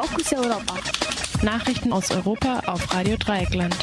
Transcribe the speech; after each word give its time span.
Fokus 0.00 0.32
Europa. 0.32 0.74
Nachrichten 1.42 1.92
aus 1.92 2.12
Europa 2.12 2.60
auf 2.66 2.94
Radio 2.94 3.16
Dreieckland. 3.16 3.74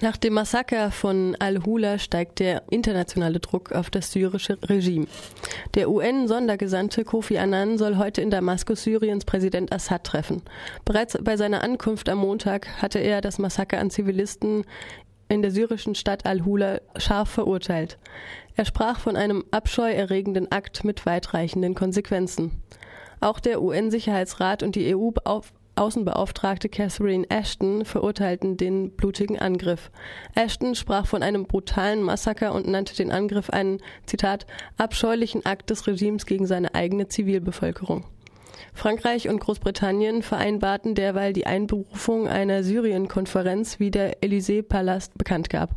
Nach 0.00 0.16
dem 0.16 0.32
Massaker 0.32 0.90
von 0.90 1.36
Al-Hula 1.38 1.98
steigt 1.98 2.38
der 2.38 2.62
internationale 2.70 3.40
Druck 3.40 3.72
auf 3.72 3.90
das 3.90 4.10
syrische 4.10 4.56
Regime. 4.62 5.06
Der 5.74 5.90
UN-Sondergesandte 5.90 7.04
Kofi 7.04 7.36
Annan 7.36 7.76
soll 7.76 7.98
heute 7.98 8.22
in 8.22 8.30
Damaskus 8.30 8.84
Syriens 8.84 9.26
Präsident 9.26 9.70
Assad 9.70 10.04
treffen. 10.04 10.40
Bereits 10.86 11.18
bei 11.20 11.36
seiner 11.36 11.62
Ankunft 11.62 12.08
am 12.08 12.20
Montag 12.20 12.80
hatte 12.80 13.00
er 13.00 13.20
das 13.20 13.38
Massaker 13.38 13.80
an 13.80 13.90
Zivilisten 13.90 14.64
in 15.28 15.42
der 15.42 15.50
syrischen 15.50 15.94
Stadt 15.94 16.24
Al-Hula 16.24 16.80
scharf 16.96 17.28
verurteilt. 17.28 17.98
Er 18.56 18.64
sprach 18.64 18.98
von 18.98 19.14
einem 19.14 19.44
abscheuerregenden 19.50 20.50
Akt 20.50 20.84
mit 20.84 21.04
weitreichenden 21.04 21.74
Konsequenzen. 21.74 22.62
Auch 23.24 23.40
der 23.40 23.62
UN-Sicherheitsrat 23.62 24.62
und 24.62 24.76
die 24.76 24.94
EU-Außenbeauftragte 24.94 26.68
Catherine 26.68 27.24
Ashton 27.30 27.86
verurteilten 27.86 28.58
den 28.58 28.90
blutigen 28.90 29.38
Angriff. 29.38 29.90
Ashton 30.34 30.74
sprach 30.74 31.06
von 31.06 31.22
einem 31.22 31.46
brutalen 31.46 32.02
Massaker 32.02 32.54
und 32.54 32.68
nannte 32.68 32.94
den 32.94 33.10
Angriff 33.10 33.48
einen, 33.48 33.78
Zitat, 34.04 34.44
abscheulichen 34.76 35.46
Akt 35.46 35.70
des 35.70 35.86
Regimes 35.86 36.26
gegen 36.26 36.46
seine 36.46 36.74
eigene 36.74 37.08
Zivilbevölkerung. 37.08 38.04
Frankreich 38.74 39.30
und 39.30 39.40
Großbritannien 39.40 40.20
vereinbarten 40.20 40.94
derweil 40.94 41.32
die 41.32 41.46
Einberufung 41.46 42.28
einer 42.28 42.62
Syrien-Konferenz, 42.62 43.80
wie 43.80 43.90
der 43.90 44.22
Élysée-Palast 44.22 45.16
bekannt 45.16 45.48
gab. 45.48 45.70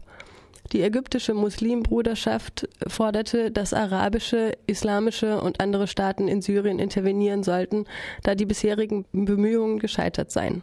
Die 0.73 0.81
ägyptische 0.81 1.33
Muslimbruderschaft 1.33 2.67
forderte, 2.87 3.51
dass 3.51 3.73
arabische, 3.73 4.53
islamische 4.67 5.41
und 5.41 5.61
andere 5.61 5.87
Staaten 5.87 6.27
in 6.27 6.41
Syrien 6.41 6.79
intervenieren 6.79 7.43
sollten, 7.43 7.85
da 8.23 8.35
die 8.35 8.45
bisherigen 8.45 9.05
Bemühungen 9.11 9.79
gescheitert 9.79 10.31
seien. 10.31 10.61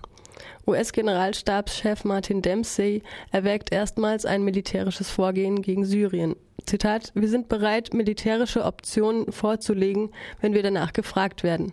US-Generalstabschef 0.66 2.04
Martin 2.04 2.42
Dempsey 2.42 3.02
erwägt 3.30 3.72
erstmals 3.72 4.26
ein 4.26 4.44
militärisches 4.44 5.10
Vorgehen 5.10 5.62
gegen 5.62 5.84
Syrien. 5.84 6.36
Zitat, 6.66 7.12
wir 7.14 7.28
sind 7.28 7.48
bereit, 7.48 7.92
militärische 7.92 8.64
Optionen 8.64 9.30
vorzulegen, 9.32 10.10
wenn 10.40 10.54
wir 10.54 10.62
danach 10.62 10.92
gefragt 10.92 11.42
werden. 11.42 11.72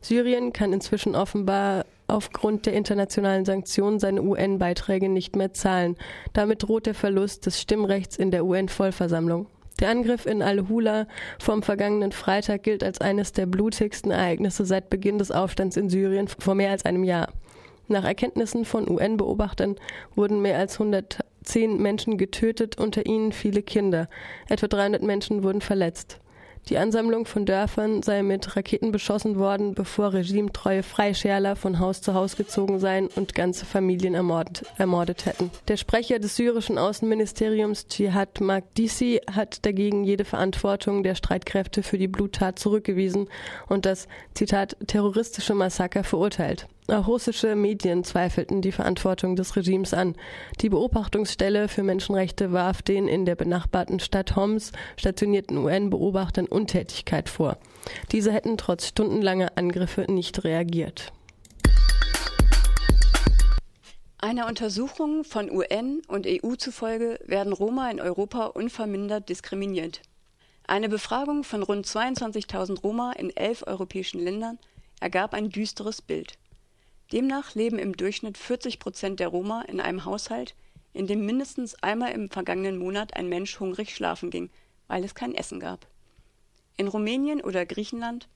Syrien 0.00 0.52
kann 0.52 0.72
inzwischen 0.72 1.14
offenbar 1.14 1.86
aufgrund 2.12 2.66
der 2.66 2.74
internationalen 2.74 3.44
Sanktionen 3.44 3.98
seine 3.98 4.22
UN-Beiträge 4.22 5.08
nicht 5.08 5.36
mehr 5.36 5.52
zahlen. 5.52 5.96
Damit 6.32 6.62
droht 6.62 6.86
der 6.86 6.94
Verlust 6.94 7.46
des 7.46 7.60
Stimmrechts 7.60 8.16
in 8.16 8.30
der 8.30 8.44
UN-Vollversammlung. 8.44 9.46
Der 9.80 9.90
Angriff 9.90 10.26
in 10.26 10.42
Al-Hula 10.42 11.06
vom 11.40 11.62
vergangenen 11.62 12.12
Freitag 12.12 12.62
gilt 12.62 12.84
als 12.84 13.00
eines 13.00 13.32
der 13.32 13.46
blutigsten 13.46 14.12
Ereignisse 14.12 14.64
seit 14.64 14.90
Beginn 14.90 15.18
des 15.18 15.32
Aufstands 15.32 15.76
in 15.76 15.90
Syrien 15.90 16.28
vor 16.28 16.54
mehr 16.54 16.70
als 16.70 16.84
einem 16.84 17.02
Jahr. 17.02 17.28
Nach 17.88 18.04
Erkenntnissen 18.04 18.64
von 18.64 18.88
UN-Beobachtern 18.88 19.76
wurden 20.14 20.40
mehr 20.40 20.58
als 20.58 20.74
110 20.74 21.82
Menschen 21.82 22.16
getötet, 22.16 22.78
unter 22.78 23.06
ihnen 23.06 23.32
viele 23.32 23.62
Kinder. 23.62 24.08
Etwa 24.48 24.68
300 24.68 25.02
Menschen 25.02 25.42
wurden 25.42 25.60
verletzt. 25.60 26.20
Die 26.68 26.78
Ansammlung 26.78 27.26
von 27.26 27.44
Dörfern 27.44 28.02
sei 28.02 28.22
mit 28.22 28.56
Raketen 28.56 28.92
beschossen 28.92 29.36
worden, 29.36 29.74
bevor 29.74 30.12
regimetreue 30.12 30.84
Freischärler 30.84 31.56
von 31.56 31.80
Haus 31.80 32.02
zu 32.02 32.14
Haus 32.14 32.36
gezogen 32.36 32.78
seien 32.78 33.08
und 33.08 33.34
ganze 33.34 33.66
Familien 33.66 34.14
ermordet, 34.14 34.64
ermordet 34.78 35.26
hätten. 35.26 35.50
Der 35.66 35.76
Sprecher 35.76 36.20
des 36.20 36.36
syrischen 36.36 36.78
Außenministeriums 36.78 37.86
Jihad 37.90 38.40
Magdisi 38.40 39.20
hat 39.28 39.66
dagegen 39.66 40.04
jede 40.04 40.24
Verantwortung 40.24 41.02
der 41.02 41.16
Streitkräfte 41.16 41.82
für 41.82 41.98
die 41.98 42.08
Bluttat 42.08 42.60
zurückgewiesen 42.60 43.28
und 43.68 43.84
das 43.84 44.06
Zitat 44.34 44.76
terroristische 44.86 45.54
Massaker 45.54 46.04
verurteilt. 46.04 46.68
Auch 46.88 47.06
russische 47.06 47.54
Medien 47.54 48.02
zweifelten 48.02 48.60
die 48.60 48.72
Verantwortung 48.72 49.36
des 49.36 49.54
Regimes 49.54 49.94
an. 49.94 50.16
Die 50.60 50.68
Beobachtungsstelle 50.68 51.68
für 51.68 51.84
Menschenrechte 51.84 52.52
warf 52.52 52.82
den 52.82 53.06
in 53.06 53.24
der 53.24 53.36
benachbarten 53.36 54.00
Stadt 54.00 54.34
Homs 54.34 54.72
stationierten 54.96 55.56
UN-Beobachtern 55.58 56.46
Untätigkeit 56.46 57.28
vor. 57.28 57.56
Diese 58.10 58.32
hätten 58.32 58.58
trotz 58.58 58.88
stundenlanger 58.88 59.52
Angriffe 59.54 60.10
nicht 60.10 60.42
reagiert. 60.42 61.12
Einer 64.18 64.46
Untersuchung 64.46 65.24
von 65.24 65.50
UN 65.50 66.02
und 66.08 66.26
EU 66.28 66.54
zufolge 66.56 67.18
werden 67.24 67.52
Roma 67.52 67.90
in 67.90 68.00
Europa 68.00 68.46
unvermindert 68.46 69.28
diskriminiert. 69.28 70.02
Eine 70.66 70.88
Befragung 70.88 71.42
von 71.42 71.62
rund 71.62 71.86
22.000 71.86 72.80
Roma 72.80 73.12
in 73.12 73.34
elf 73.36 73.64
europäischen 73.66 74.20
Ländern 74.20 74.58
ergab 75.00 75.34
ein 75.34 75.50
düsteres 75.50 76.02
Bild. 76.02 76.38
Demnach 77.12 77.54
leben 77.54 77.78
im 77.78 77.94
Durchschnitt 77.94 78.38
40 78.38 78.78
Prozent 78.78 79.20
der 79.20 79.28
Roma 79.28 79.62
in 79.62 79.80
einem 79.80 80.06
Haushalt, 80.06 80.54
in 80.94 81.06
dem 81.06 81.26
mindestens 81.26 81.74
einmal 81.82 82.12
im 82.12 82.30
vergangenen 82.30 82.78
Monat 82.78 83.14
ein 83.14 83.28
Mensch 83.28 83.60
hungrig 83.60 83.94
schlafen 83.94 84.30
ging, 84.30 84.48
weil 84.88 85.04
es 85.04 85.14
kein 85.14 85.34
Essen 85.34 85.60
gab. 85.60 85.86
In 86.78 86.88
Rumänien 86.88 87.42
oder 87.42 87.66
Griechenland 87.66 88.28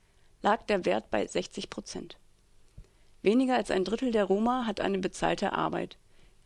lag 0.43 0.63
der 0.65 0.85
Wert 0.85 1.11
bei 1.11 1.27
60 1.27 1.71
Prozent. 1.71 2.19
Weniger 3.23 3.57
als 3.57 3.71
ein 3.71 3.85
Drittel 3.85 4.13
der 4.13 4.25
Roma 4.25 4.67
hat 4.67 4.81
eine 4.81 4.99
bezahlte 4.99 5.53
Arbeit. 5.53 5.97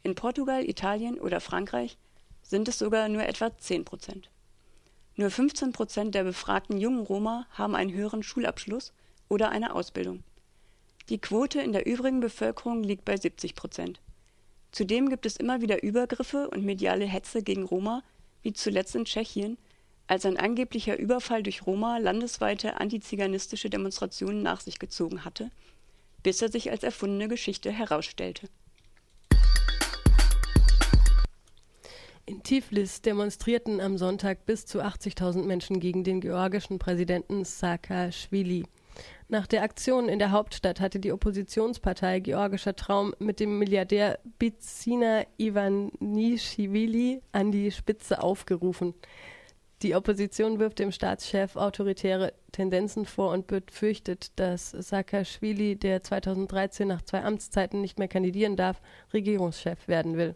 In 0.05 0.15
Portugal, 0.15 0.65
Italien 0.69 1.19
oder 1.19 1.41
Frankreich 1.41 1.99
sind 2.43 2.69
es 2.69 2.79
sogar 2.79 3.09
nur 3.09 3.25
etwa 3.25 3.57
10 3.57 3.85
Prozent. 3.85 4.31
Nur 5.17 5.31
15 5.31 5.73
Prozent 5.73 6.15
der 6.15 6.23
befragten 6.23 6.79
jungen 6.79 7.05
Roma 7.05 7.47
haben 7.51 7.75
einen 7.75 7.93
höheren 7.93 8.23
Schulabschluss 8.23 8.93
oder 9.29 9.51
eine 9.51 9.75
Ausbildung. 9.75 10.23
Die 11.11 11.19
Quote 11.19 11.61
in 11.61 11.73
der 11.73 11.87
übrigen 11.87 12.21
Bevölkerung 12.21 12.85
liegt 12.85 13.05
bei 13.05 13.17
70 13.17 13.57
Prozent. 13.57 14.01
Zudem 14.71 15.09
gibt 15.09 15.27
es 15.27 15.37
immer 15.37 15.61
wieder 15.61 15.83
Übergriffe 15.83 16.49
und 16.49 16.65
mediale 16.65 17.05
Hetze 17.05 17.43
gegen 17.43 17.65
Roma, 17.65 18.05
wie 18.43 18.53
zuletzt 18.53 18.95
in 18.95 19.05
Tschechien, 19.05 19.59
als 20.07 20.25
ein 20.25 20.37
angeblicher 20.37 20.97
Überfall 20.97 21.43
durch 21.43 21.67
Roma 21.67 21.99
landesweite 21.99 22.79
antiziganistische 22.79 23.71
Demonstrationen 23.71 24.45
nach 24.45 24.61
sich 24.61 24.79
gezogen 24.79 25.25
hatte, 25.25 25.51
bis 26.23 26.43
er 26.43 26.51
sich 26.51 26.71
als 26.71 26.85
erfundene 26.85 27.27
Geschichte 27.27 27.73
herausstellte. 27.73 28.49
In 32.25 32.45
Tiflis 32.45 33.03
demonstrierten 33.03 33.81
am 33.81 33.99
Sonntag 33.99 34.47
bis 34.47 34.65
zu 34.65 34.81
80.000 34.81 35.43
Menschen 35.43 35.81
gegen 35.81 36.05
den 36.05 36.21
georgischen 36.21 36.79
Präsidenten 36.79 37.45
Saakashvili. 37.45 38.65
Nach 39.33 39.47
der 39.47 39.63
Aktion 39.63 40.09
in 40.09 40.19
der 40.19 40.33
Hauptstadt 40.33 40.81
hatte 40.81 40.99
die 40.99 41.13
Oppositionspartei 41.13 42.19
Georgischer 42.19 42.75
Traum 42.75 43.15
mit 43.21 43.39
dem 43.39 43.61
Milliardär 43.61 44.19
Bizina 44.41 45.23
Ivanischvili 45.39 47.23
an 47.31 47.53
die 47.53 47.71
Spitze 47.71 48.25
aufgerufen. 48.25 48.93
Die 49.83 49.95
Opposition 49.95 50.59
wirft 50.59 50.81
dem 50.81 50.91
Staatschef 50.91 51.55
autoritäre 51.55 52.33
Tendenzen 52.51 53.07
vor 53.07 53.31
und 53.31 53.47
befürchtet, 53.47 54.33
dass 54.35 54.73
Saakashvili, 54.73 55.77
der 55.77 56.03
2013 56.03 56.89
nach 56.89 57.03
zwei 57.03 57.23
Amtszeiten 57.23 57.81
nicht 57.81 58.01
mehr 58.01 58.09
kandidieren 58.09 58.57
darf, 58.57 58.83
Regierungschef 59.15 59.87
werden 59.87 60.17
will. 60.17 60.35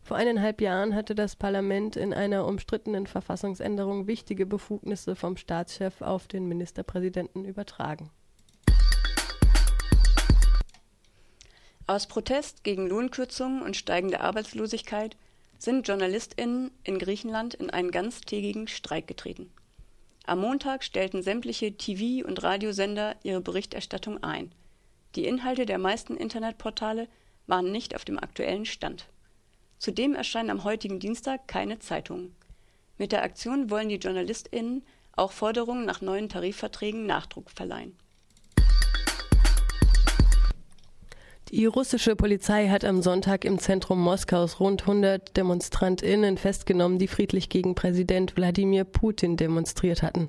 Vor 0.00 0.16
eineinhalb 0.16 0.62
Jahren 0.62 0.94
hatte 0.94 1.14
das 1.14 1.36
Parlament 1.36 1.94
in 1.94 2.14
einer 2.14 2.46
umstrittenen 2.46 3.06
Verfassungsänderung 3.06 4.06
wichtige 4.06 4.46
Befugnisse 4.46 5.14
vom 5.14 5.36
Staatschef 5.36 6.00
auf 6.00 6.26
den 6.26 6.48
Ministerpräsidenten 6.48 7.44
übertragen. 7.44 8.10
Aus 11.90 12.06
Protest 12.06 12.62
gegen 12.62 12.86
Lohnkürzungen 12.86 13.62
und 13.62 13.76
steigende 13.76 14.20
Arbeitslosigkeit 14.20 15.16
sind 15.58 15.88
JournalistInnen 15.88 16.70
in 16.84 17.00
Griechenland 17.00 17.54
in 17.54 17.68
einen 17.68 17.90
ganztägigen 17.90 18.68
Streik 18.68 19.08
getreten. 19.08 19.50
Am 20.24 20.38
Montag 20.38 20.84
stellten 20.84 21.24
sämtliche 21.24 21.76
TV- 21.76 22.24
und 22.24 22.44
Radiosender 22.44 23.16
ihre 23.24 23.40
Berichterstattung 23.40 24.22
ein. 24.22 24.52
Die 25.16 25.24
Inhalte 25.24 25.66
der 25.66 25.78
meisten 25.78 26.16
Internetportale 26.16 27.08
waren 27.48 27.72
nicht 27.72 27.96
auf 27.96 28.04
dem 28.04 28.20
aktuellen 28.20 28.66
Stand. 28.66 29.08
Zudem 29.78 30.14
erscheinen 30.14 30.50
am 30.50 30.62
heutigen 30.62 31.00
Dienstag 31.00 31.48
keine 31.48 31.80
Zeitungen. 31.80 32.36
Mit 32.98 33.10
der 33.10 33.24
Aktion 33.24 33.68
wollen 33.68 33.88
die 33.88 33.96
JournalistInnen 33.96 34.86
auch 35.16 35.32
Forderungen 35.32 35.86
nach 35.86 36.02
neuen 36.02 36.28
Tarifverträgen 36.28 37.04
Nachdruck 37.06 37.50
verleihen. 37.50 37.96
Die 41.52 41.66
russische 41.66 42.14
Polizei 42.14 42.68
hat 42.68 42.84
am 42.84 43.02
Sonntag 43.02 43.44
im 43.44 43.58
Zentrum 43.58 44.00
Moskaus 44.00 44.60
rund 44.60 44.82
100 44.82 45.36
DemonstrantInnen 45.36 46.38
festgenommen, 46.38 47.00
die 47.00 47.08
friedlich 47.08 47.48
gegen 47.48 47.74
Präsident 47.74 48.36
Wladimir 48.36 48.84
Putin 48.84 49.36
demonstriert 49.36 50.04
hatten. 50.04 50.28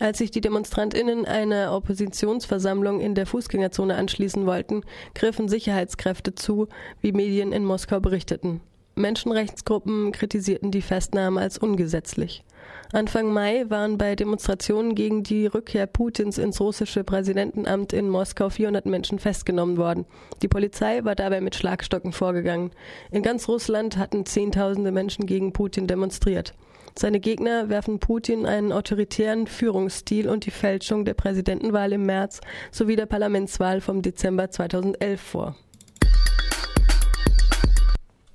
Als 0.00 0.18
sich 0.18 0.32
die 0.32 0.40
DemonstrantInnen 0.40 1.24
einer 1.24 1.72
Oppositionsversammlung 1.72 3.00
in 3.00 3.14
der 3.14 3.26
Fußgängerzone 3.26 3.94
anschließen 3.94 4.44
wollten, 4.44 4.82
griffen 5.14 5.48
Sicherheitskräfte 5.48 6.34
zu, 6.34 6.66
wie 7.00 7.12
Medien 7.12 7.52
in 7.52 7.64
Moskau 7.64 8.00
berichteten. 8.00 8.60
Menschenrechtsgruppen 8.96 10.10
kritisierten 10.10 10.72
die 10.72 10.82
Festnahme 10.82 11.40
als 11.40 11.58
ungesetzlich. 11.58 12.42
Anfang 12.92 13.32
Mai 13.32 13.66
waren 13.68 13.98
bei 13.98 14.16
Demonstrationen 14.16 14.96
gegen 14.96 15.22
die 15.22 15.46
Rückkehr 15.46 15.86
Putins 15.86 16.38
ins 16.38 16.60
russische 16.60 17.04
Präsidentenamt 17.04 17.92
in 17.92 18.08
Moskau 18.08 18.50
400 18.50 18.84
Menschen 18.86 19.20
festgenommen 19.20 19.76
worden. 19.76 20.06
Die 20.42 20.48
Polizei 20.48 21.04
war 21.04 21.14
dabei 21.14 21.40
mit 21.40 21.54
Schlagstocken 21.54 22.12
vorgegangen. 22.12 22.72
In 23.12 23.22
ganz 23.22 23.46
Russland 23.46 23.96
hatten 23.96 24.26
Zehntausende 24.26 24.90
Menschen 24.90 25.26
gegen 25.26 25.52
Putin 25.52 25.86
demonstriert. 25.86 26.52
Seine 26.98 27.20
Gegner 27.20 27.68
werfen 27.68 28.00
Putin 28.00 28.44
einen 28.44 28.72
autoritären 28.72 29.46
Führungsstil 29.46 30.28
und 30.28 30.44
die 30.44 30.50
Fälschung 30.50 31.04
der 31.04 31.14
Präsidentenwahl 31.14 31.92
im 31.92 32.06
März 32.06 32.40
sowie 32.72 32.96
der 32.96 33.06
Parlamentswahl 33.06 33.80
vom 33.80 34.02
Dezember 34.02 34.50
2011 34.50 35.20
vor. 35.20 35.56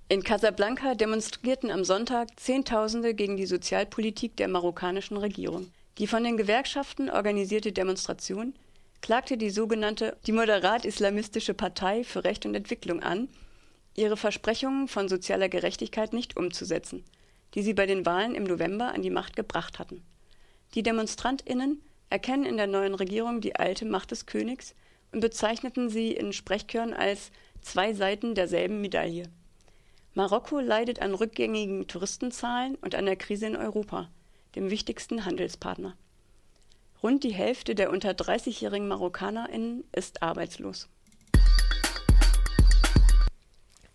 In 0.07 0.21
Casablanca 0.21 0.93
demonstrierten 0.93 1.71
am 1.71 1.83
Sonntag 1.83 2.39
Zehntausende 2.39 3.15
gegen 3.15 3.37
die 3.37 3.47
Sozialpolitik 3.47 4.37
der 4.37 4.47
marokkanischen 4.47 5.17
Regierung. 5.17 5.71
Die 5.97 6.05
von 6.05 6.23
den 6.23 6.37
Gewerkschaften 6.37 7.09
organisierte 7.09 7.71
Demonstration 7.71 8.53
klagte 9.01 9.35
die 9.35 9.49
sogenannte 9.49 10.15
die 10.27 10.31
moderat-islamistische 10.31 11.55
Partei 11.55 12.03
für 12.03 12.23
Recht 12.23 12.45
und 12.45 12.53
Entwicklung 12.53 13.01
an, 13.01 13.29
ihre 13.95 14.15
Versprechungen 14.15 14.87
von 14.87 15.09
sozialer 15.09 15.49
Gerechtigkeit 15.49 16.13
nicht 16.13 16.37
umzusetzen, 16.37 17.03
die 17.55 17.63
sie 17.63 17.73
bei 17.73 17.87
den 17.87 18.05
Wahlen 18.05 18.35
im 18.35 18.43
November 18.43 18.93
an 18.93 19.01
die 19.01 19.09
Macht 19.09 19.35
gebracht 19.35 19.79
hatten. 19.79 20.03
Die 20.75 20.83
Demonstrantinnen 20.83 21.81
erkennen 22.11 22.45
in 22.45 22.57
der 22.57 22.67
neuen 22.67 22.93
Regierung 22.93 23.41
die 23.41 23.55
alte 23.55 23.85
Macht 23.85 24.11
des 24.11 24.27
Königs 24.27 24.75
und 25.11 25.21
bezeichneten 25.21 25.89
sie 25.89 26.11
in 26.11 26.31
Sprechchören 26.31 26.93
als 26.93 27.31
zwei 27.63 27.95
Seiten 27.95 28.35
derselben 28.35 28.81
Medaille. 28.81 29.31
Marokko 30.17 30.61
leidet 30.61 31.01
an 31.01 31.13
rückgängigen 31.13 31.87
Touristenzahlen 31.89 32.75
und 32.75 32.95
an 32.95 33.05
der 33.05 33.17
Krise 33.17 33.47
in 33.47 33.57
Europa, 33.57 34.07
dem 34.55 34.69
wichtigsten 34.69 35.25
Handelspartner. 35.25 35.97
Rund 37.03 37.25
die 37.25 37.33
Hälfte 37.33 37.75
der 37.75 37.91
unter 37.91 38.11
30-jährigen 38.11 38.87
MarokkanerInnen 38.87 39.83
ist 39.93 40.23
arbeitslos. 40.23 40.87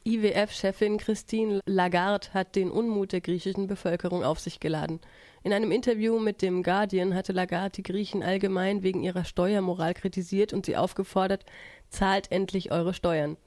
IWF-Chefin 0.05 0.99
Christine 0.99 1.61
Lagarde 1.65 2.29
hat 2.35 2.55
den 2.55 2.71
Unmut 2.71 3.13
der 3.13 3.23
griechischen 3.23 3.67
Bevölkerung 3.67 4.23
auf 4.23 4.41
sich 4.41 4.61
geladen. 4.61 5.01
In 5.43 5.55
einem 5.55 5.73
Interview 5.73 6.19
mit 6.19 6.43
dem 6.43 6.63
Guardian 6.63 7.15
hatte 7.15 7.33
Lagarde 7.33 7.77
die 7.77 7.83
Griechen 7.83 8.23
allgemein 8.23 8.83
wegen 8.83 9.03
ihrer 9.03 9.25
Steuermoral 9.25 9.95
kritisiert 9.95 10.53
und 10.53 10.67
sie 10.67 10.77
aufgefordert, 10.77 11.47
zahlt 11.89 12.31
endlich 12.31 12.73
eure 12.73 12.93
Steuern. 12.93 13.39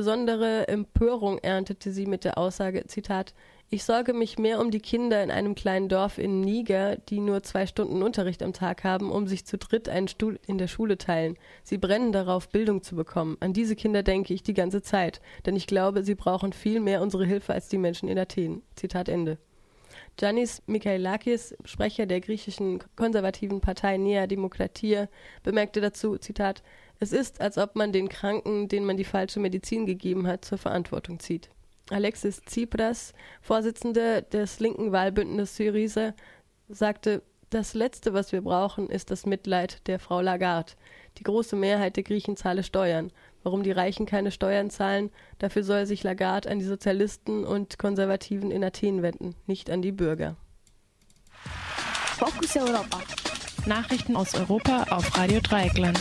Besondere 0.00 0.66
Empörung 0.66 1.36
erntete 1.40 1.92
sie 1.92 2.06
mit 2.06 2.24
der 2.24 2.38
Aussage, 2.38 2.86
Zitat, 2.86 3.34
ich 3.68 3.84
sorge 3.84 4.14
mich 4.14 4.38
mehr 4.38 4.58
um 4.58 4.70
die 4.70 4.80
Kinder 4.80 5.22
in 5.22 5.30
einem 5.30 5.54
kleinen 5.54 5.90
Dorf 5.90 6.16
in 6.16 6.40
Niger, 6.40 6.96
die 6.96 7.20
nur 7.20 7.42
zwei 7.42 7.66
Stunden 7.66 8.02
Unterricht 8.02 8.42
am 8.42 8.54
Tag 8.54 8.82
haben, 8.82 9.12
um 9.12 9.26
sich 9.26 9.44
zu 9.44 9.58
dritt 9.58 9.90
einen 9.90 10.08
Stuhl 10.08 10.40
in 10.46 10.56
der 10.56 10.68
Schule 10.68 10.96
teilen. 10.96 11.36
Sie 11.64 11.76
brennen 11.76 12.12
darauf, 12.12 12.48
Bildung 12.48 12.82
zu 12.82 12.96
bekommen. 12.96 13.36
An 13.40 13.52
diese 13.52 13.76
Kinder 13.76 14.02
denke 14.02 14.32
ich 14.32 14.42
die 14.42 14.54
ganze 14.54 14.80
Zeit, 14.80 15.20
denn 15.44 15.54
ich 15.54 15.66
glaube, 15.66 16.02
sie 16.02 16.14
brauchen 16.14 16.54
viel 16.54 16.80
mehr 16.80 17.02
unsere 17.02 17.26
Hilfe 17.26 17.52
als 17.52 17.68
die 17.68 17.76
Menschen 17.76 18.08
in 18.08 18.18
Athen. 18.18 18.62
Zitat 18.76 19.10
Ende. 19.10 19.36
Giannis 20.16 20.62
Michailakis, 20.66 21.54
Sprecher 21.64 22.06
der 22.06 22.20
griechischen 22.22 22.82
konservativen 22.96 23.60
Partei 23.60 23.98
Nea 23.98 24.26
Demokratia, 24.26 25.08
bemerkte 25.42 25.82
dazu, 25.82 26.16
Zitat, 26.16 26.62
es 27.00 27.12
ist, 27.12 27.40
als 27.40 27.58
ob 27.58 27.76
man 27.76 27.92
den 27.92 28.08
Kranken, 28.08 28.68
denen 28.68 28.86
man 28.86 28.96
die 28.96 29.04
falsche 29.04 29.40
Medizin 29.40 29.86
gegeben 29.86 30.26
hat, 30.26 30.44
zur 30.44 30.58
Verantwortung 30.58 31.18
zieht. 31.18 31.48
Alexis 31.90 32.42
Tsipras, 32.44 33.14
Vorsitzender 33.40 34.22
des 34.22 34.60
linken 34.60 34.92
Wahlbündnisses 34.92 35.56
Syriza, 35.56 36.14
sagte, 36.68 37.22
das 37.48 37.74
Letzte, 37.74 38.14
was 38.14 38.30
wir 38.30 38.42
brauchen, 38.42 38.88
ist 38.88 39.10
das 39.10 39.26
Mitleid 39.26 39.86
der 39.88 39.98
Frau 39.98 40.20
Lagarde. 40.20 40.74
Die 41.18 41.24
große 41.24 41.56
Mehrheit 41.56 41.96
der 41.96 42.04
Griechen 42.04 42.36
zahle 42.36 42.62
Steuern. 42.62 43.10
Warum 43.42 43.64
die 43.64 43.72
Reichen 43.72 44.06
keine 44.06 44.30
Steuern 44.30 44.70
zahlen, 44.70 45.10
dafür 45.38 45.64
soll 45.64 45.86
sich 45.86 46.04
Lagarde 46.04 46.48
an 46.48 46.60
die 46.60 46.64
Sozialisten 46.64 47.44
und 47.44 47.78
Konservativen 47.78 48.50
in 48.50 48.62
Athen 48.62 49.02
wenden, 49.02 49.34
nicht 49.46 49.70
an 49.70 49.82
die 49.82 49.92
Bürger. 49.92 50.36
Fokus 52.18 52.54
Europa. 52.56 53.00
Nachrichten 53.66 54.14
aus 54.14 54.34
Europa 54.34 54.84
auf 54.90 55.16
Radio 55.16 55.40
Dreieckland. 55.40 55.98